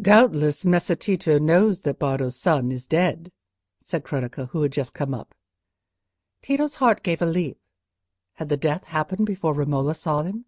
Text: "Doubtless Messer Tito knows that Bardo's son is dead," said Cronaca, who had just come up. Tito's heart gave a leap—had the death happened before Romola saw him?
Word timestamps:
"Doubtless 0.00 0.64
Messer 0.64 0.94
Tito 0.94 1.36
knows 1.40 1.80
that 1.80 1.98
Bardo's 1.98 2.36
son 2.38 2.70
is 2.70 2.86
dead," 2.86 3.32
said 3.80 4.04
Cronaca, 4.04 4.46
who 4.50 4.62
had 4.62 4.70
just 4.70 4.94
come 4.94 5.12
up. 5.12 5.34
Tito's 6.40 6.76
heart 6.76 7.02
gave 7.02 7.20
a 7.20 7.26
leap—had 7.26 8.48
the 8.48 8.56
death 8.56 8.84
happened 8.84 9.26
before 9.26 9.52
Romola 9.52 9.96
saw 9.96 10.22
him? 10.22 10.44